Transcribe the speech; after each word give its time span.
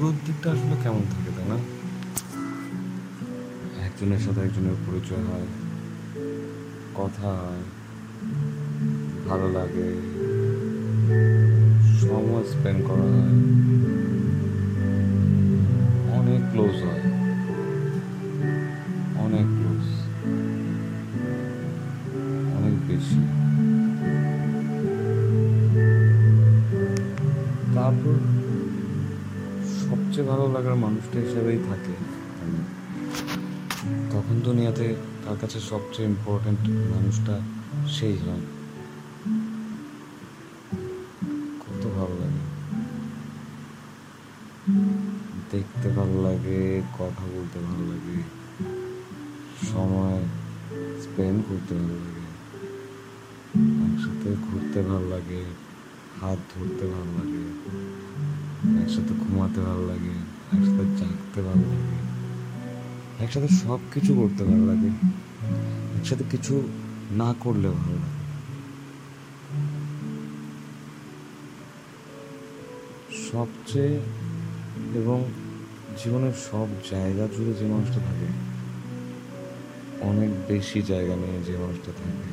শুরুর 0.00 0.18
দিকটা 0.26 0.48
আসলে 0.54 0.76
কেমন 0.84 1.02
থাকে, 1.12 1.30
তাই 1.36 1.46
না? 1.50 1.56
একজনের 3.86 4.20
সাথে 4.24 4.40
একজনের 4.40 4.78
পরিচয় 4.86 5.24
হয়, 5.30 5.48
কথা 6.94 7.28
হয়, 7.40 7.64
ভালো 9.28 9.46
লাগে, 9.58 9.88
সময় 12.00 12.44
স্পেন্ড 12.52 12.80
করা 12.88 13.06
হয়, 13.14 13.34
অনেক 16.18 16.40
ক্লোজ 16.52 16.76
হয়। 16.86 17.07
লাগার 30.58 30.76
মানুষটা 30.76 31.18
হিসেবেই 31.20 31.60
থাকে। 31.68 31.94
তখন 34.10 34.36
দুনিয়াতে 34.40 34.86
তার 35.24 35.36
কাছে 35.40 35.60
সবচেয়ে 35.60 36.08
ইম্পর্ট্যান্ট 36.08 36.62
মানুষটা 36.94 37.34
সেই 37.86 38.16
হয়। 38.18 38.44
কত 41.60 41.82
ভালো 41.98 42.14
লাগে। 42.22 42.42
দেখতে 45.50 45.88
ভালো 45.88 46.16
লাগে, 46.22 46.82
কথা 46.98 47.24
বলতে 47.34 47.58
ভালো 47.58 47.84
লাগে, 47.92 48.18
সময় 49.72 50.18
স্পেন্ড 51.02 51.38
করতে 51.48 51.72
ভালো 51.74 51.96
লাগে, 52.04 52.26
একসাথে 53.86 54.28
ঘুরতে 54.46 54.80
ভালো 54.82 55.06
লাগে, 55.08 55.42
হাত 56.20 56.38
ধরতে 56.52 56.84
ভালো 56.86 57.10
লাগে, 57.18 57.44
একসাথে 58.82 59.12
ঘুমাতে 59.14 59.60
ভালো 59.60 59.84
লাগে। 59.86 60.16
একসাথে 60.52 61.42
ভালো 61.42 61.64
লাগে। 61.72 61.98
একসাথে 63.24 63.48
সব 63.48 63.78
কিছু 63.94 64.14
করতে 64.14 64.44
ভালো 64.44 64.66
লাগে। 64.66 64.90
একসাথে 65.98 66.24
কিছু 66.30 66.68
না 67.10 67.34
করলেও 67.40 67.72
ভালো 67.72 67.96
লাগে। 67.96 68.18
সবচেয়ে 73.32 74.00
এবং 74.94 75.24
জীবনের 76.04 76.32
সব 76.32 76.66
জায়গা 76.90 77.28
জুড়ে 77.36 77.52
যে 77.52 77.66
মানুষটা 77.66 78.00
থাকে, 78.00 78.28
অনেক 80.00 80.30
বেশি 80.48 80.82
জায়গা 80.82 81.16
নিয়ে 81.16 81.42
যে 81.42 81.58
মানুষটা 81.58 81.92
থাকে। 81.92 82.28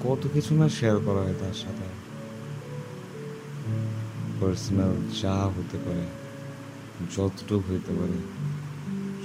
কত 0.00 0.28
কিছু 0.32 0.54
না 0.54 0.68
শেয়ার 0.68 0.96
করা 0.96 1.20
হয় 1.20 1.34
তার 1.40 1.54
সাথে। 1.54 2.09
পার্সোনাল 4.40 4.92
যা 5.22 5.34
হতে 5.44 5.78
পারে, 5.78 6.06
যতটুকু 7.16 7.72
হইতে 7.72 7.92
পারে, 7.92 8.18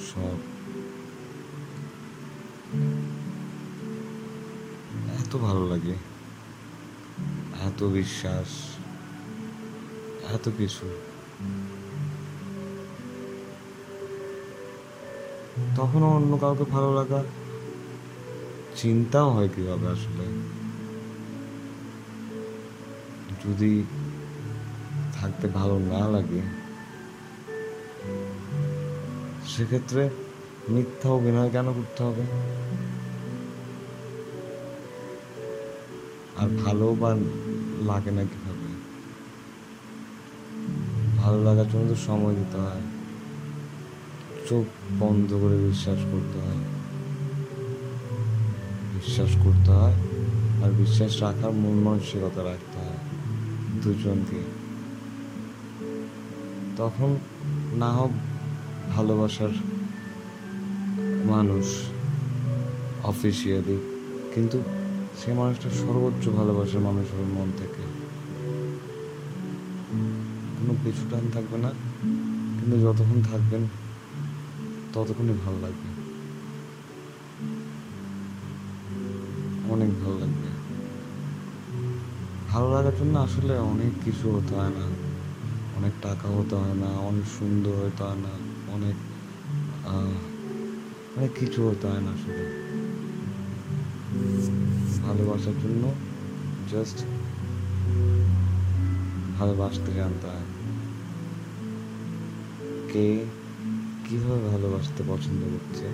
সব। 0.07 0.37
এত 5.19 5.35
ভালো 5.37 5.67
লাগে, 5.67 5.95
এত 7.67 7.83
বিশ্বাস, 7.83 8.49
এত 10.33 10.49
কিছু। 10.57 10.85
তখনও 15.75 16.07
অন্য 16.15 16.37
কাউকে 16.37 16.63
ভালো 16.63 16.93
লাগা, 16.93 17.23
চিন্তাও 18.75 19.29
হয় 19.31 19.49
কীভাবে 19.55 19.87
আসলে। 19.87 20.25
যদি 23.45 23.83
থাকতে 25.21 25.47
ভালো 25.47 25.79
না 25.79 26.07
লাগে। 26.07 26.41
সেক্ষেত্রে 29.47 30.09
মিথ্যা 30.69 31.09
অভিনয় 31.09 31.49
কেন 31.49 31.73
করতে 31.73 32.03
হবে? 32.03 32.21
আর 36.37 36.49
ভালো 36.65 36.95
বা 36.99 37.09
লাগে 37.81 38.11
না 38.11 38.21
কীভাবে? 38.21 38.65
ভালো 41.17 41.43
লাগার 41.43 41.69
জন্য 41.69 41.89
তো 41.89 41.95
সময় 41.95 42.35
দিতে 42.35 42.57
হয়। 42.57 42.81
চোখ 44.49 44.65
বন্ধ 44.99 45.33
করে 45.33 45.57
বিশ্বাস 45.57 45.99
করতে 46.11 46.39
হয়। 46.39 46.57
বিশ্বাস 48.93 49.29
করতে 49.43 49.71
হয় 49.71 49.93
আর 50.63 50.71
বিশ্বাস 50.71 51.21
রাখার 51.21 51.51
মন 51.51 51.73
মানসিকতা 51.73 52.43
রাখতে 52.43 52.79
হয় 52.79 52.97
দুজনকে। 53.83 54.64
তখন 56.77 57.15
না 57.73 57.91
হোক 57.93 58.11
ভালোবাসার 58.95 59.49
মানুষ, 61.25 61.65
অফিসিয়ালি, 63.03 63.77
কিন্তু 64.33 64.57
সে 65.19 65.33
মানুষটা 65.33 65.69
সর্বোচ্চ 65.69 66.29
ভালোবাসার 66.29 66.79
মানুষ 66.79 67.05
হবে 67.13 67.23
মন 67.23 67.51
থেকে। 67.57 67.83
কোনো 70.57 70.73
পিছু 70.83 71.03
টান 71.11 71.23
থাকবে 71.33 71.57
না, 71.57 71.71
কিন্তু 72.57 72.75
যতক্ষণ 72.79 73.21
থাকবেন, 73.31 73.67
ততক্ষণই 74.93 75.37
ভালো 75.45 75.57
লাগবে। 75.61 75.89
অনেক 79.73 79.89
ভালো 80.03 80.15
লাগবে। 80.19 80.47
ভালো 82.49 82.67
লাগার 82.73 82.95
জন্য 82.99 83.17
আসলে 83.17 83.53
অনেক 83.59 83.91
কিছু 84.05 84.25
হতে 84.35 84.55
হয় 84.55 84.69
না। 84.69 85.04
অনেক 85.75 85.93
টাকা 86.01 86.27
হতে 86.27 86.55
হয় 86.55 86.73
না, 86.73 86.89
অনেক 87.09 87.25
সুন্দর 87.39 87.75
হতে 87.85 88.03
হয় 88.03 88.15
না, 88.15 88.33
অনেক 88.71 88.95
অনেক 91.17 91.31
কিছু 91.39 91.59
হতে 91.69 91.87
হয় 91.87 92.01
না 92.01 92.11
আসলে। 92.11 92.43
ভালোবাসার 95.03 95.53
জন্য 95.63 95.83
জাস্ট 96.71 96.97
ভালোবাসতে 99.39 99.91
জানতে 99.93 100.27
হয়। 100.27 100.47
কে 102.93 103.07
কীভাবে 104.05 104.39
ভালোবাসতে 104.49 105.03
পছন্দ 105.07 105.41
করছে 105.53 105.87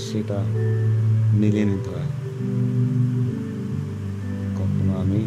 সেটা 0.00 0.38
মিলিয়ে 1.32 1.64
নিতে 1.64 1.90
হয়। 1.90 2.10
কখনো 4.56 4.92
আমি, 5.02 5.20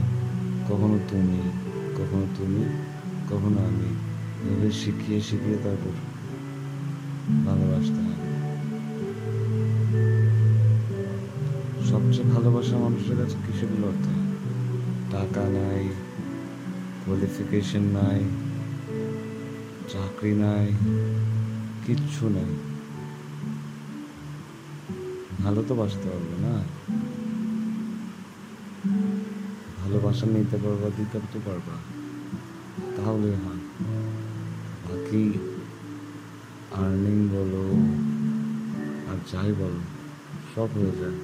কখনো 0.70 1.00
তুমি 1.10 1.40
কখনো 1.98 2.26
তুমি 2.38 2.64
কখনো 3.30 3.60
আমি 3.66 3.90
এভাবে 4.44 4.72
শিখিয়ে 4.72 5.22
শিখিয়ে 5.22 5.58
তারপর 5.58 5.94
ভালোবাসতে 7.46 8.00
হয় 8.02 8.20
সবচেয়ে 11.90 12.28
ভালোবাসা 12.28 12.78
মানুষের 12.78 13.18
কাছে 13.18 13.38
কিসের 13.48 13.84
অর্থ? 13.84 14.06
টাকা 15.12 15.44
নাই 15.50 15.90
কোয়ালিফিকেশন 17.06 17.82
নাই, 17.82 18.24
চাকরি 19.90 20.34
নাই, 20.34 20.74
কিচ্ছু 21.86 22.30
নাই। 22.30 22.52
ভালো 25.44 25.64
তো 25.68 25.76
বাসতে 25.76 26.10
পারবে 26.10 26.36
না। 26.48 26.64
ভালোবাসা 29.82 30.26
নিতে 30.26 30.58
পারবা, 30.58 30.90
দিতে 30.98 31.20
তো 31.34 31.40
পারবা। 31.46 31.99
তাহলে 33.10 33.28
হয়। 33.28 33.62
বাকি 34.84 35.24
আর্নিং 36.72 37.18
বলো 37.30 37.64
আর 39.12 39.18
যাই 39.32 39.54
বলো, 39.54 39.82
সব 40.56 40.70
হয়ে 40.78 40.94
যায়। 41.02 41.18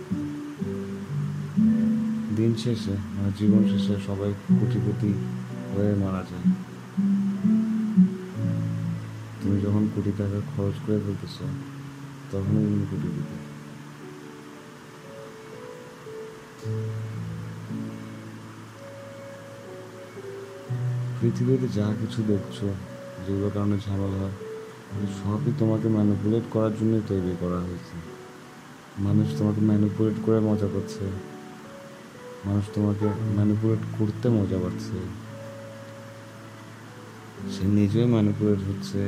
দিন 2.35 2.55
শেষে 2.55 2.91
মানে 2.91 3.31
জীবন 3.37 3.63
শেষে 3.71 3.95
সবাই 4.07 4.33
কোটিপতি 4.59 5.13
হয়ে 5.73 5.93
মারা 5.95 6.23
যায়। 6.31 6.47
তুমি 9.41 9.61
যখন 9.61 9.83
কোটি 9.95 10.11
টাকা 10.17 10.39
খরচ 10.57 10.75
করে 10.87 10.99
ফেলতেছ, 10.99 11.37
তখনই 12.31 12.63
তুমি 12.65 12.85
কোটিপতি। 12.91 13.35
পৃথিবীতে 21.25 21.67
যা 21.79 21.87
কিছু 22.01 22.19
দেখছ, 22.27 22.57
যেগুলোর 23.25 23.51
কারণে 23.53 23.77
ঝামেলা 23.85 24.17
হয় 24.17 24.35
সবই 25.19 25.51
তোমাকে 25.59 25.87
ম্যানিপুলেট 25.87 26.43
করার 26.51 26.71
জন্যই 26.79 27.03
তৈরি 27.07 27.33
করা 27.39 27.59
হয়েছে। 27.59 27.95
মানুষ 28.99 29.27
তোমাকে 29.37 29.61
ম্যানিপুলেট 29.61 30.17
করে 30.25 30.39
মজা 30.39 30.67
করছে। 30.73 31.03
মানুষ 32.45 32.65
তোমাকে 32.73 33.07
ম্যানিপুলেট 33.35 33.79
করতে 33.97 34.27
মজা 34.29 34.57
পাচ্ছে 34.63 34.97
সে 37.53 37.63
নিজেই 37.79 38.05
ম্যানিপুলেট 38.05 38.59
হচ্ছে। 38.69 39.01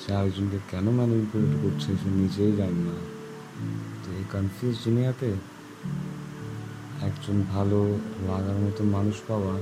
সে 0.00 0.10
আরেকজনকে 0.14 0.58
কেন 0.70 0.86
ম্যানিপুলেট 0.90 1.52
করছে, 1.62 1.90
সে 2.02 2.08
নিজেই 2.22 2.52
জানে 2.56 2.80
না। 2.88 2.96
তো 4.02 4.08
এই 4.18 4.24
কনফিউজ 4.32 4.74
দুনিয়াতে 4.84 5.28
একজন 7.00 7.36
ভালো, 7.52 7.98
লাগার 8.28 8.58
মতো 8.64 8.84
মানুষ 8.84 9.16
পাওয়া 9.28 9.54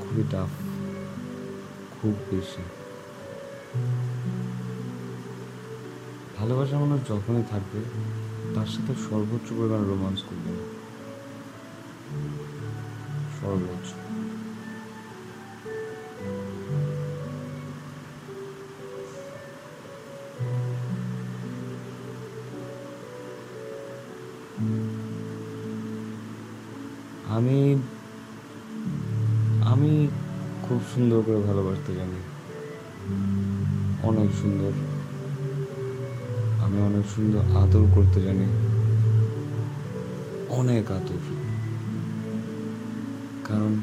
খুবই 0.00 0.24
টাফ 0.30 0.48
খুব 2.00 2.14
বেশি। 2.30 2.62
ভালোবাসা 6.38 6.78
মানুষ 6.78 7.08
যখনই 7.08 7.44
থাকবে, 7.50 7.80
তার 8.54 8.66
সাথে 8.66 8.94
সর্বোচ্চ 9.10 9.52
পরিমাণ 9.52 9.84
রোমান্স 9.84 10.22
করবে। 10.22 10.52
সর্বোচ্চ। 13.40 14.13
সুন্দর 37.14 37.56
আদর 37.56 37.84
করতে 37.94 38.22
জানি। 38.22 38.46
অনেক 40.48 40.90
আদর। 40.90 41.18
কারণ 43.44 43.80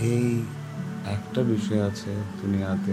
এই 0.00 0.42
একটা 1.06 1.42
বিষয় 1.42 1.82
আছে 1.82 2.10
দুনিয়াতে, 2.42 2.92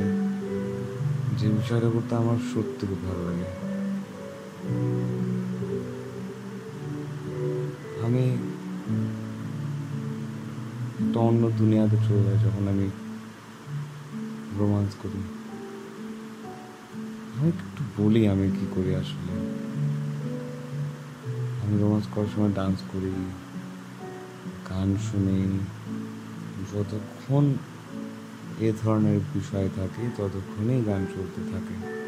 যে 1.37 1.49
বিষয়টা 1.49 1.89
করতে 1.89 2.15
আমার 2.15 2.37
সত্যি 2.53 2.87
খুব 2.87 2.97
ভালো 3.03 3.31
লাগে। 3.31 3.49
আমি 8.05 8.23
একটা 11.07 11.19
অন্য 11.19 11.49
দুনিয়াতে 11.49 11.97
চলে 11.97 12.23
যাই 12.23 12.37
যখন 12.37 12.67
আমি 12.67 12.89
রোমান্স 14.59 14.95
করি। 15.03 15.42
একটু 17.47 18.03
বলি 18.03 18.27
আমি 18.27 18.51
কি 18.51 18.65
করি 18.71 18.95
আসলে। 18.95 19.33
আমি 21.61 21.81
রোমান্স 21.81 22.07
করার 22.07 22.27
সময় 22.35 22.51
ডান্স 22.53 22.83
করি, 22.87 23.11
গান 24.69 24.95
শুনি, 24.97 25.59
যতক্ষণ 26.73 27.53
এ 28.59 28.73
ধরনের 28.81 29.19
বিষয় 29.33 29.69
থাকে, 29.75 30.09
ততক্ষণই 30.17 30.83
গান 30.83 31.05
চলতে 31.15 31.41
থাকে। 31.51 32.03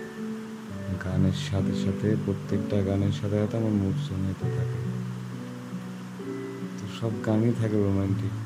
গানের 1.06 1.34
সাথে 1.34 1.76
সাথে, 1.76 2.16
প্রত্যেকটা 2.26 2.82
গানের 2.82 3.12
সাথে 3.12 3.40
সাথে 3.40 3.58
আমার 3.58 3.72
মুড 3.72 3.96
সং 4.10 4.26
হতে 4.26 4.50
থাকে। 4.58 5.06
তো 6.78 6.88
সব 7.00 7.12
গানই 7.26 7.54
থাকে 7.54 7.76
রোমান্টিক 7.76 8.45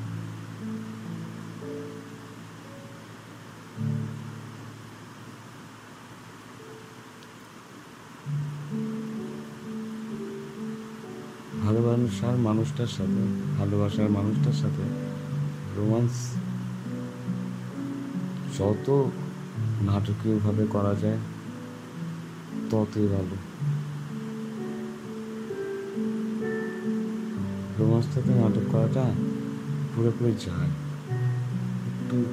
মানুষটার 12.60 12.86
সাথে, 12.86 13.52
ভালোবাসার 13.58 14.10
মানুষটার 14.10 14.52
সাথে 14.52 14.82
রোমান্স 15.76 16.32
যত 18.58 18.90
নাটকীয়ভাবে 19.82 20.66
করা 20.70 20.94
যায়, 20.94 21.18
ততই 22.70 23.06
ভালো। 23.06 23.36
রোমান্সটাতে 27.78 28.32
নাটক 28.34 28.60
করাটা 28.72 29.10
পুরোপুরি 29.96 30.32
যায়। 30.32 30.68
একটু 31.86 32.24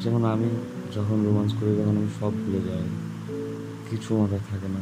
যেমন 0.00 0.24
আমি 0.24 0.48
যখন 0.94 1.24
রোমান্স 1.24 1.54
করি, 1.60 1.76
তখন 1.78 1.96
আমি 1.96 2.08
সব 2.20 2.32
ভুলে 2.32 2.60
যাই। 2.60 2.82
কিছু 3.90 4.16
মাথায় 4.16 4.40
থাকে 4.50 4.68
না। 4.68 4.80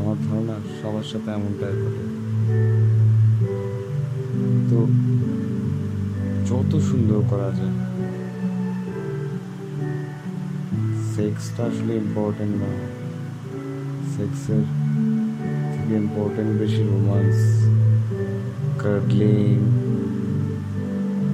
আমার 0.00 0.16
ধারণা 0.30 0.54
সবার 0.82 1.04
সাথে 1.04 1.30
এমনটাই 1.30 1.72
ঘটে। 1.72 2.21
তো 4.72 4.80
যত 6.48 6.72
সুন্দর 6.88 7.20
করা 7.30 7.50
যায়। 7.58 7.76
সেক্সটা 11.14 11.62
আসলে 11.70 11.92
ইম্পর্টেন্ট 12.04 12.54
না। 12.62 12.70
সেক্সের 14.14 14.64
থেকে 15.72 15.94
ইম্পর্টেন্ট 16.04 16.50
বেশি 16.60 16.82
রোমান্স 16.90 17.38
কার্ডলিং 18.82 19.54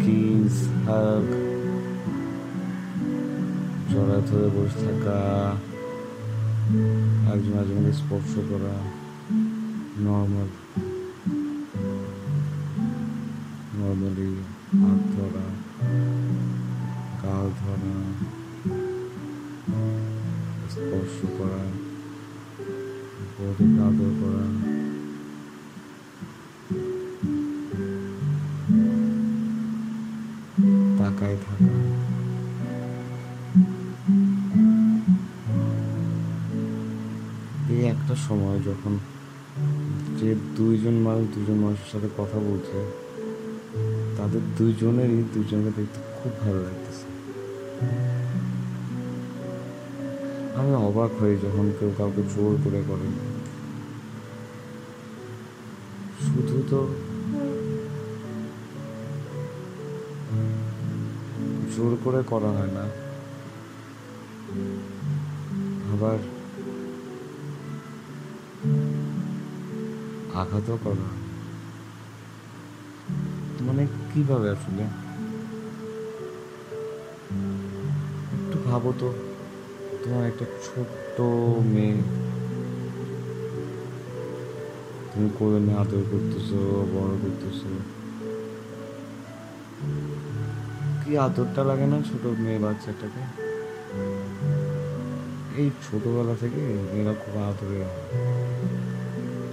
কিস 0.03 0.57
হাগ 0.87 1.27
জড়া 3.91 4.19
ধরে 4.29 4.49
বসে 4.57 4.79
থাকা 4.85 5.19
একজন 7.33 7.55
একজনকে 7.63 7.93
স্পর্শ 8.01 8.33
করা 8.51 8.75
নর্মালি 10.05 10.57
ধরা 17.81 18.03
স্পর্শ 20.75 21.17
করা, 21.39 21.63
বডিকে 23.37 23.81
আদর 23.89 24.11
করা। 24.21 24.45
তাকায় 30.99 31.37
থাকা। 31.45 31.73
এই 37.75 37.83
একটা 37.87 38.15
সময় 38.27 38.59
যখন 38.69 38.93
যে 40.19 40.31
দুইজন 40.57 40.97
মানুষ 41.07 41.25
দুজন 41.35 41.59
মানুষের 41.65 41.89
সাথে 41.93 42.09
কথা 42.19 42.39
বলছে, 42.49 42.79
তাদের 44.17 44.43
দুইজনেরই 44.59 45.21
দুজনকে 45.35 45.71
দেখতে 45.77 45.99
খুব 46.19 46.33
ভালো 46.41 46.61
লাগতেছে। 46.67 47.18
আমি 50.59 50.73
অবাক 50.89 51.11
হই 51.21 51.35
যখন 51.45 51.67
কেউ 51.79 51.91
কাউকে 51.99 52.23
জোর 52.33 52.53
করে 52.65 52.81
করে 52.89 53.07
শুধু 56.25 56.57
তো 56.71 56.81
জোর 61.75 61.93
করে 62.05 62.21
করা 62.33 62.51
হয় 62.57 62.73
না, 62.79 62.85
আবার 65.93 66.19
আঘাতও 70.41 70.77
করা 70.85 71.09
মানে 73.67 73.83
কীভাবে 74.11 74.47
আসলে? 74.57 74.85
ভাবো 78.71 78.91
তো 79.01 79.09
তোমার 80.03 80.25
একটা 80.31 80.45
ছোট্ট 80.67 81.17
মেয়ে। 81.75 81.99
তুমি 85.11 85.29
কোলে 85.39 85.59
নিয়ে 85.67 85.79
আদর 85.83 86.03
করতেছো 86.13 86.59
বড় 86.95 87.13
করতেছো? 87.23 87.69
কি 91.01 91.11
আদরটা 91.27 91.63
লাগে 91.65 91.87
না 91.93 91.99
ছোট 92.09 92.25
মেয়ে 92.45 92.59
বাচ্চাটাকে? 92.65 93.23
এই 95.61 95.69
ছোটবেলা 95.85 96.35
থেকে 96.43 96.63
মেয়েরা 96.91 97.15
খুব 97.23 97.35
আদরে 97.51 97.81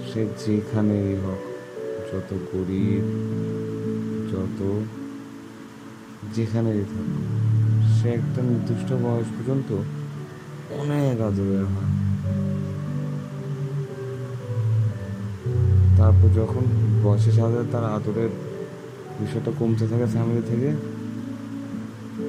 সে 0.08 0.20
যেখানেই 0.42 1.10
হোক 1.24 1.42
যত 2.08 2.30
গরিব 2.50 3.04
যত 4.32 4.60
যেখানেই 6.34 6.82
থাকুক। 6.92 7.55
সে 7.96 8.08
একটা 8.18 8.40
নির্দিষ্ট 8.50 8.88
বয়স 9.04 9.28
পর্যন্ত 9.36 9.68
অনেক 10.80 11.16
আদরের 11.28 11.64
হয়। 11.72 11.90
তারপর 15.98 16.28
যখন 16.40 16.64
বয়সের 17.04 17.34
সাথে 17.40 17.60
তার 17.72 17.84
আদরের 17.96 18.32
বিষয়টা 19.20 19.50
কমতে 19.58 19.84
থাকে 19.88 20.06
ফ্যামিলি 20.06 20.42
থেকে, 20.50 20.70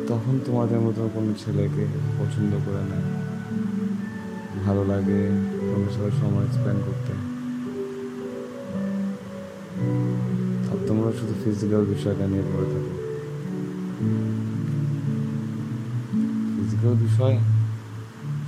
তখন 0.08 0.34
তোমাদের 0.46 0.80
মতো 0.80 1.02
কোনো 1.16 1.32
ছেলেকে 1.42 1.84
পছন্দ 2.20 2.52
করে 2.66 2.84
নেয় 2.92 3.08
ভালো 4.66 4.84
লাগে 4.92 5.22
তোমার 5.70 5.92
সাথে 5.96 6.12
সময় 6.22 6.48
স্পেন্ড 6.56 6.82
করতে। 6.88 7.14
আর 10.72 10.78
তোমরা 10.88 11.10
শুধু 11.20 11.34
ফিজিক্যাল 11.44 11.84
বিষয়টা 11.94 12.26
নিয়ে 12.28 12.46
পড়ে 12.52 12.68
থাকো। 12.74 12.97
ফিজিক্যাল 16.78 16.98
বিষয়, 17.08 17.36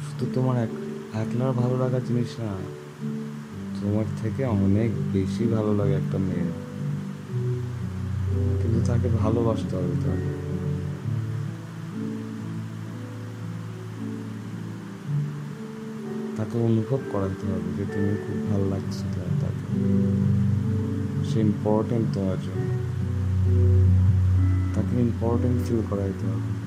শুধু 0.06 0.26
তোমার 0.34 0.56
এক 0.64 0.72
একলার 1.22 1.52
ভালো 1.52 1.76
লাগা 1.78 2.00
জিনিস 2.08 2.32
না, 2.40 2.52
তোমার 3.80 4.08
থেকে 4.22 4.42
অনেক 4.64 4.90
বেশি 5.14 5.44
ভালো 5.56 5.72
লাগে 5.80 5.96
একটা 5.96 6.18
মেয়ে 6.18 6.48
কিন্তু 8.60 8.80
তাকে 8.86 9.08
ভালোবাসতে 9.20 9.74
হবে 9.78 9.96
তাকে 10.06 10.30
তাকে 16.38 16.56
অনুভব 16.68 17.02
করাতে 17.12 17.44
হবে 17.52 17.70
যে 17.78 17.84
তুমি 17.94 18.12
খুব 18.24 18.38
ভালো 18.52 18.66
লাগছে 18.74 19.04
তাকে। 19.42 19.66
সে 21.30 21.38
ইম্পর্টেন্ট 21.40 22.06
তোমার 22.14 22.38
জন্য। 22.46 22.70
তাকে 24.76 24.94
ইম্পর্টেন্ট 25.08 25.58
ফিল 25.66 25.82
করাইতে 25.90 26.26
হবে। 26.32 26.59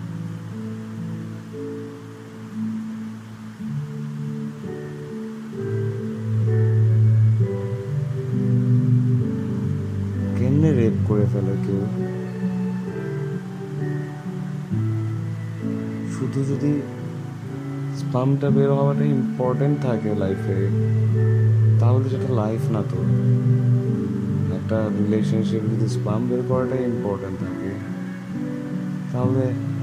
করে 11.13 11.27
ফেলে 11.33 11.55
কেউ। 11.65 11.83
শুধু 16.15 16.41
যদি 16.51 16.73
স্পামটা 18.01 18.49
বের 18.57 18.71
হওয়াটা 18.79 19.05
ইম্পর্টেন্ট 19.19 19.77
থাকে 19.87 20.11
লাইফে 20.23 20.59
তাহলে 21.81 22.07
সেটা 22.13 22.29
লাইফ 22.43 22.63
না 22.75 22.83
তো। 22.91 23.01
একটা 24.59 24.79
রিলেশনশিপ 24.99 25.63
যদি 25.73 25.87
স্পাম 25.97 26.21
বের 26.29 26.43
করাটাই 26.49 26.83
ইম্পর্টেন্ট 26.93 27.37
থাকে, 27.45 27.71
তাহলে 29.13 29.43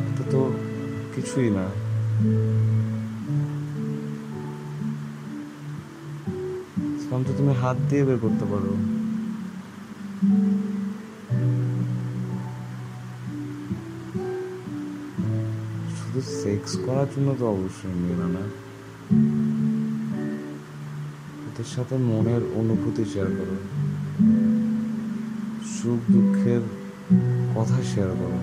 এটা 0.09 0.23
তো 0.33 0.41
কিছুই 1.15 1.49
না। 1.57 1.65
স্পাম 7.03 7.21
তো 7.27 7.31
তুমি 7.37 7.51
হাত 7.61 7.77
দিয়ে 7.89 8.03
বের 8.07 8.19
করতে 8.25 8.45
পারো। 8.51 8.73
শুধু 16.09 16.21
সেক্স 16.43 16.77
করার 16.85 17.07
জন্য 17.15 17.35
তো 17.39 17.45
অবশ্যই 17.47 17.93
মেয়েরা 17.93 18.27
না 18.27 18.43
ওদের 21.47 21.65
সাথে 21.65 21.97
মনের 21.97 22.41
অনুভূতি 22.55 23.05
শেয়ার 23.05 23.27
করো। 23.27 23.55
সুখ 25.75 25.99
দুঃখের 26.11 26.61
কথা 27.55 27.79
শেয়ার 27.93 28.09
করো। 28.09 28.39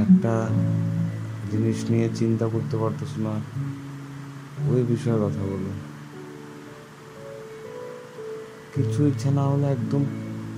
একটা 0.00 0.48
জিনিস 1.52 1.90
নিয়ে 1.90 2.08
চিন্তা 2.14 2.46
করতে 2.46 2.76
পারতেছ 2.76 3.18
না, 3.18 3.34
ওই 4.70 4.82
বিষয়ে 4.82 5.18
কথা 5.26 5.42
বলো। 5.42 5.70
কিছু 8.74 9.06
ইচ্ছা 9.06 9.30
না 9.30 9.42
হলে 9.42 9.66
একদম 9.66 10.04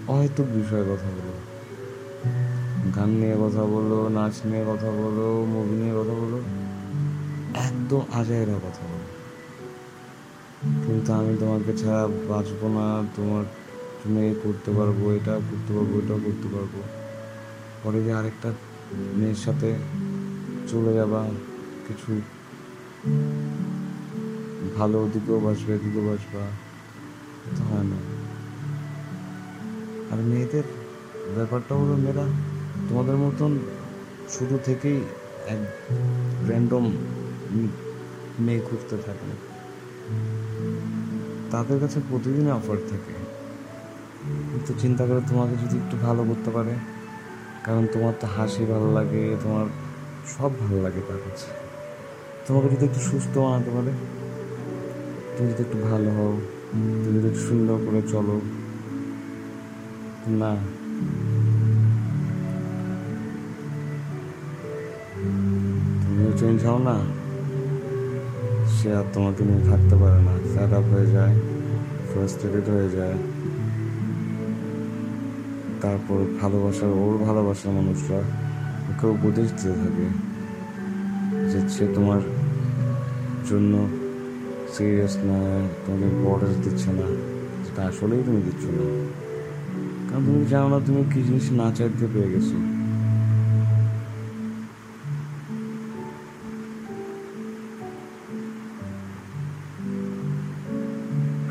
অহেতুক 0.08 0.46
বিষয়ে 0.46 0.82
কথা 0.82 1.08
বলো। 1.16 1.51
গান 2.96 3.10
নিয়ে 3.20 3.36
কথা 3.44 3.62
বলো, 3.74 3.98
নাচ 4.16 4.34
নিয়ে 4.48 4.64
কথা 4.70 4.90
বলো 5.00 5.26
মুভি 5.52 5.74
নিয়ে 5.80 5.94
কথা 6.00 6.14
বলো, 6.20 6.38
একদম 7.66 8.02
আজাইরা 8.18 8.56
কথা 8.66 8.82
বলো। 8.90 9.08
কিন্তু 10.84 11.10
আমি 11.20 11.32
তোমাকে 11.42 11.72
ছাড়া 11.80 12.02
বাঁচবো 12.30 12.66
না, 12.76 12.86
তোমার 13.16 13.44
তুমি 14.00 14.22
করতে 14.42 14.70
পারব 14.76 14.98
এটা 15.18 15.34
করতে 15.48 15.70
পারব 15.76 15.92
এটা 16.02 16.14
করতে 16.26 16.46
পারব। 16.54 16.74
পরে 17.82 17.98
যে 18.06 18.12
আরেকটা 18.18 18.48
মেয়ের 19.18 19.38
সাথে 19.44 19.68
চলে 20.70 20.92
যাবা, 20.98 21.20
কিছু 21.86 22.10
ভালো 24.76 24.98
দিকেও 25.12 25.38
বাসবে 25.44 25.72
এদিকেও 25.78 26.04
বাসবা 26.08 26.42
হয় 27.68 27.86
না। 27.90 27.98
আর 30.10 30.18
মেয়েদের 30.30 30.66
ব্যাপারটা 31.36 31.72
হলো 31.80 31.94
মেয়েরা 32.04 32.26
তোমাদের 32.88 33.16
মতন 33.16 33.58
শুরু 34.28 34.58
থেকেই 34.64 35.00
এক 35.46 35.62
র্যান্ডম 36.48 36.84
মেয়ে 38.40 38.60
খুঁজতে 38.60 38.96
থাকে। 38.96 39.26
তাদের 41.50 41.80
কাছে 41.80 42.00
প্রতিদিন 42.08 42.50
অফার 42.50 42.76
থাকে। 42.90 43.14
কিন্তু 44.50 44.72
চিন্তা 44.78 45.06
করে 45.06 45.20
তোমাকে 45.28 45.54
যদি 45.56 45.76
একটু 45.78 45.96
ভালো 45.96 46.24
করতে 46.24 46.50
পারে, 46.50 46.74
কারণ 47.64 47.86
তোমার 47.92 48.14
তো 48.20 48.26
হাসি 48.26 48.64
ভালো 48.64 48.92
লাগে, 48.92 49.36
তোমার 49.42 49.66
সব 50.26 50.50
ভালো 50.60 50.82
লাগে 50.82 51.00
তার 51.08 51.20
কাছে। 51.24 51.46
তোমাকে 52.46 52.68
যদি 52.76 52.84
একটু 52.84 53.00
সুস্থ 53.00 53.38
বানাতে 53.38 53.70
পারে, 53.70 53.92
তুমি 55.36 55.48
যদি 55.52 55.62
একটু 55.62 55.78
ভালো 55.78 56.10
হও, 56.10 56.40
তুমি 56.72 57.18
যদি 57.18 57.26
একটু 57.28 57.40
সুন্দর 57.40 57.78
করে 57.86 58.02
চলো, 58.08 58.40
না। 60.28 60.56
চেঞ্জ 66.40 66.58
হও 66.68 66.78
না, 66.88 66.96
সে 68.74 68.88
আর 68.98 69.06
তোমাকে 69.14 69.42
নিয়ে 69.48 69.62
থাকতে 69.70 69.94
পারে 70.02 70.20
না। 70.28 70.34
ফ্যাট 70.52 70.72
আপ 70.78 70.84
হয়ে 70.92 71.08
যায় 71.16 71.34
ফ্রাস্ট্রেটেড 72.10 72.66
হয়ে 72.74 72.88
যায়। 72.96 73.16
তারপর 75.82 76.18
ভালোবাসার 76.40 76.92
ওর 77.02 77.14
ভালোবাসার 77.26 77.72
মানুষরা 77.78 78.20
ওকে 78.90 79.06
উপদেশ 79.16 79.48
দিতে 79.56 79.74
থাকে 79.82 80.06
যে 81.50 81.58
সে 81.74 81.84
তোমার 81.96 82.22
জন্য 83.48 83.72
সিরিয়াস 84.74 85.14
না, 85.28 85.38
তোমাকে 85.82 86.06
ইম্পর্টেন্স 86.14 86.56
দিচ্ছে 86.64 86.90
না। 87.00 87.06
যেটা 87.64 87.80
আসলেই 87.90 88.22
তুমি 88.26 88.40
দিচ্ছ 88.46 88.64
না। 88.78 88.86
কারণ 90.08 90.22
তুমি 90.26 90.42
জানো 90.52 90.68
না 90.74 90.78
তুমি 90.86 91.02
কি 91.12 91.20
জিনিস 91.26 91.46
না 91.60 91.66
চাইতে 91.76 92.06
পেয়ে 92.12 92.28
গেছো। 92.32 92.56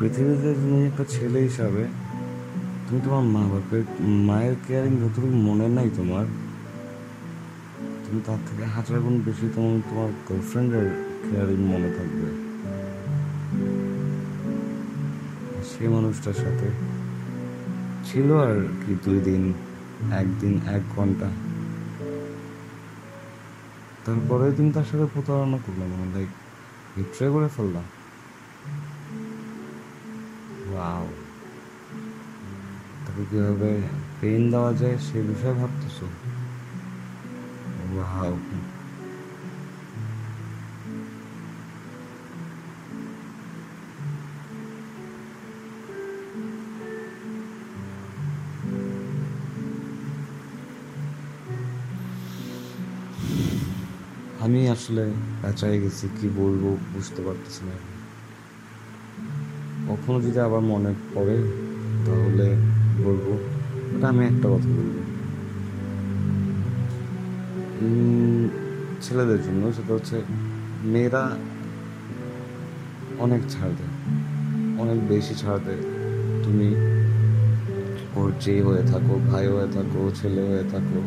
পৃথিবীতে 0.02 0.50
তুমি 0.60 0.78
একটা 0.86 1.04
ছেলে 1.14 1.38
হিসাবে, 1.48 1.82
তুমি 2.84 3.00
তোমার 3.04 3.24
মা 3.34 3.42
বাপের 3.52 3.84
মায়ের 4.28 4.56
কেয়ারিং 4.66 4.92
যতটুকু 5.02 5.36
মনে 5.48 5.66
নাই 5.76 5.88
তোমার, 5.96 6.26
তুমি 8.04 8.20
তার 8.26 8.40
থেকে 8.46 8.64
হাজার 8.76 8.98
গুণ 9.04 9.14
বেশি 9.26 9.46
তোমার 9.54 9.80
তোমার 9.88 10.10
গার্লফ্রেন্ডের 10.26 10.86
কেয়ারিং 11.26 11.60
মনে 11.72 11.90
থাকবে। 11.98 12.28
সে 15.70 15.84
মানুষটার 15.88 16.36
সাথে 16.42 16.68
ছিল 18.06 18.28
আর 18.46 18.56
কি 18.82 18.92
দুই 19.04 19.18
দিন, 19.28 19.42
একদিন, 20.20 20.54
এক 20.76 20.82
ঘণ্টা। 20.96 21.28
তারপরে 24.04 24.46
তুমি 24.56 24.70
তার 24.76 24.86
সাথে 24.90 25.06
প্রতারণা 25.14 25.58
করলাম 25.66 25.90
লাইক 26.14 26.30
বিট্রে 26.94 27.26
করে 27.34 27.48
ফেললাম 27.56 27.86
ওয়াও 30.72 31.06
তাকে 33.04 33.22
কীভাবে 33.30 33.70
পেন 34.20 34.40
দেওয়া 34.52 34.72
যায় 34.80 34.96
সে 35.06 35.18
বিষয়ে 35.30 35.54
ভাবতেছো? 35.60 36.06
ওয়াও 37.94 38.34
আমি 54.44 54.60
আসলে 54.74 55.04
পেঁচাই 55.42 55.76
গেছি, 55.82 56.06
কি 56.16 56.26
বলব 56.40 56.64
বুঝতে 56.94 57.20
পারতেছি 57.26 57.62
না। 57.68 57.74
কখনো 60.02 60.20
যদি 60.20 60.40
আবার 60.40 60.60
মনে 60.60 60.94
পড়ে, 61.14 61.36
তাহলে 62.06 62.46
বলব। 63.04 63.38
ওটা 63.96 64.08
আমি 64.08 64.24
একটা 64.24 64.48
কথা 64.48 64.68
বলব। 64.68 64.96
ছেলেদের 69.02 69.42
জন্য 69.42 69.72
সেটা 69.72 69.94
হচ্ছে 69.94 70.22
মেয়েরা 70.84 71.36
অনেক 73.18 73.40
ছাড় 73.48 73.70
দেয়। 73.70 73.92
অনেক 74.82 75.08
বেশি 75.08 75.34
ছাড় 75.34 75.58
দেয়। 75.64 75.82
তুমি 76.44 76.68
ওর 78.16 78.32
যে 78.40 78.62
হয়ে 78.62 78.82
থাকো, 78.82 79.14
ভাই 79.32 79.46
হয়ে 79.46 79.66
থাকো, 79.72 80.10
ছেলে 80.14 80.42
হয়ে 80.42 80.64
থাকো 80.70 81.00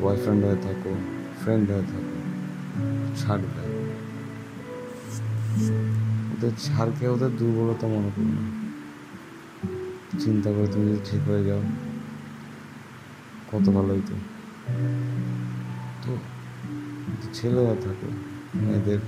বয়ফ্রেন্ড 0.00 0.44
হয়ে 0.44 0.56
থাকো 0.62 0.94
ফ্রেন্ড 1.42 1.70
হয়ে 1.70 1.82
থাকো, 1.82 2.16
ছাড় 3.16 3.40
দেয়। 3.40 3.72
ওদের 6.38 6.54
ছাড়কে 6.66 7.04
ওদের 7.14 7.32
দুর্বলতা 7.38 7.86
মনে 7.94 8.10
করো 8.14 8.30
না। 8.36 8.42
চিন্তা 10.22 10.48
করে 10.54 10.68
তুমি 10.72 10.86
যদি 10.90 11.00
ঠিক 11.08 11.22
হয়ে 11.30 11.42
যাও, 11.48 11.62
কত 13.50 13.64
ভালো 13.76 13.90
হইতো। 13.94 14.14
তো 16.02 16.10
ছেলে 17.36 17.60
হয়ে 17.66 17.78
থাকো, 17.84 18.08
মেয়েদের 18.62 19.00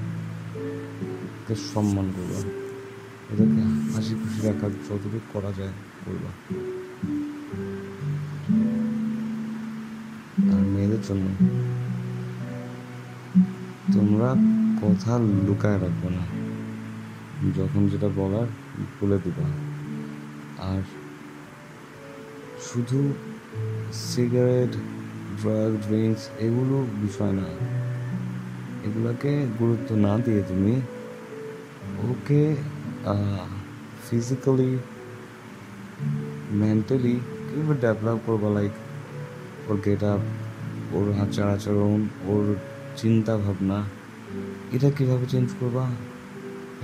সম্মান 1.73 2.07
করবা? 2.17 2.41
ওদেরকে 3.31 3.63
হাসি 3.93 4.15
খুশি 4.21 4.41
রাখার 4.47 4.73
যতটুকু 4.87 5.19
করা 5.33 5.51
যায় 5.59 5.75
করবা। 6.05 6.31
আর 10.55 10.63
মেয়েদের 10.75 11.03
জন্য 11.09 11.27
তোমরা 13.95 14.31
কথা 14.83 15.13
লুকায় 15.47 15.79
রাখবে 15.87 16.11
না। 16.19 16.25
যখন 17.59 17.83
যেটা 17.93 18.09
বলার 18.19 18.49
বলে 18.99 19.19
দিবা। 19.25 19.47
আর 20.71 20.83
শুধু 22.69 23.01
সিগারেট 24.07 24.73
ড্রাগ 25.41 25.73
ড্রিঙ্কস 25.87 26.25
এগুলো 26.47 26.77
বিষয় 27.05 27.35
না। 27.41 27.47
এগুলোকে 28.87 29.33
গুরুত্ব 29.61 29.89
না 30.07 30.13
দিয়ে 30.25 30.43
তুমি 30.51 30.75
ওকে 32.11 32.43
ফিজিক্যালি 34.07 34.73
মেন্টালি 36.63 37.15
কীভাবে 37.47 37.75
ডেভেলপ 37.85 38.19
করব? 38.27 38.43
লাইক 38.57 38.75
ওর 39.69 39.77
গেট 39.87 40.03
আপ 40.13 40.23
ওর 40.97 41.07
আচার 41.25 41.49
আচরণ, 41.57 42.01
ওর 42.31 42.45
চিন্তা 43.01 43.33
ভাবনা 43.45 43.79
এটা 44.77 44.89
কীভাবে 44.97 45.25
চেঞ্জ 45.33 45.49
করবা? 45.61 45.85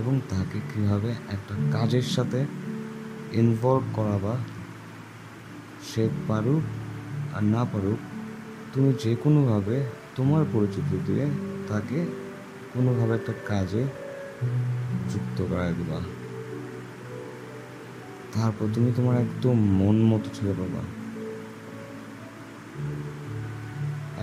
এবং 0.00 0.20
তাকে 0.30 0.58
কীভাবে 0.74 1.10
একটা 1.10 1.54
কাজের 1.72 2.02
সাথে 2.02 2.46
ইনভলভ 3.32 3.82
করাবা 3.92 4.34
সে 5.88 6.08
পারুক 6.28 6.62
আর 7.34 7.42
না 7.44 7.64
পারুক, 7.64 7.98
তুমি 8.72 8.92
যে 9.02 9.16
কোনোভাবে 9.22 9.84
তোমার 10.16 10.44
পরিচিতি 10.52 10.96
দিয়ে 11.06 11.26
তাকে 11.68 12.06
কোনোভাবে 12.74 13.14
একটা 13.14 13.32
কাজে 13.46 13.82
যুক্ত 15.12 15.42
করায় 15.50 15.72
দিবা। 15.72 16.00
তারপর 18.34 18.66
তুমি 18.74 18.92
তোমার 18.96 19.16
একদম 19.16 19.56
মন 19.80 19.96
মতো 20.02 20.28
ছেড়ে 20.34 20.52
পাবা 20.52 20.82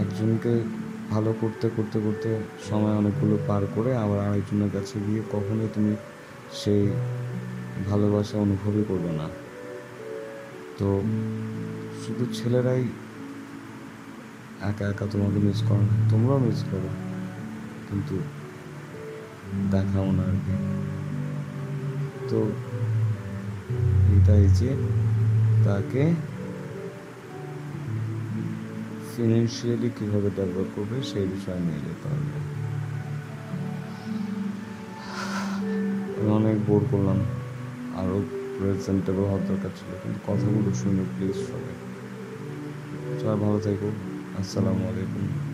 একজনকে 0.01 0.82
ভালো 1.13 1.31
করতে 1.41 1.67
করতে 1.77 1.97
করতে 2.05 2.29
সময় 2.69 2.95
অনেকগুলো 3.01 3.35
পার 3.47 3.63
করে 3.75 3.91
আবার 4.03 4.19
আরেকজনের 4.27 4.71
কাছে 4.73 4.95
গিয়ে 5.07 5.21
কখনোই 5.31 5.69
তুমি 5.75 5.93
সেই 6.61 6.83
ভালোবাসা 7.89 8.35
অনুভবই 8.37 8.83
করবে 8.87 9.11
না। 9.19 9.27
তো 10.79 10.87
শুধু 12.03 12.23
ছেলেরাই 12.33 12.83
একা 14.69 14.83
একা 14.89 15.05
তোমাকে 15.11 15.39
মিস 15.47 15.59
করে 15.69 15.83
না, 15.89 15.95
তোমরাও 16.09 16.39
মিস 16.39 16.59
করো। 16.71 16.89
কিন্তু 17.87 18.15
দেখাও 19.71 20.07
না 20.17 20.23
আর 20.31 20.37
কি। 20.45 20.55
তো 22.29 22.39
এটাই 24.15 24.45
যে 24.59 24.69
তাকে 25.65 26.03
ফিনান্সিয়ালি 29.13 29.89
কীভাবে 29.97 30.29
ডেভেলপ 30.37 30.69
করবে 30.75 30.95
সেই 31.09 31.25
বিষয়ে 31.33 31.61
নিয়ে 31.65 31.81
যেতে 31.87 32.05
হবে। 32.11 32.35
আমি 36.17 36.29
অনেক 36.39 36.57
বোর 36.67 36.81
করলাম 36.91 37.19
আরও 37.99 38.17
প্রেজেন্টেবল 38.57 39.23
হওয়ার 39.29 39.43
দরকার 39.49 39.71
ছিল, 39.77 39.89
কিন্তু 40.01 40.19
কথাগুলো 40.27 40.69
শুনে 40.81 41.03
প্লিজ 41.13 41.35
সবাই। 41.49 41.75
সবাই 43.19 43.37
ভালো 43.43 43.59
থেকো, 43.65 43.87
আসসালামু 44.39 44.83
আলাইকুম। 44.89 45.52